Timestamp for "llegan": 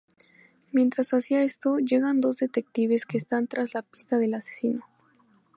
1.77-2.21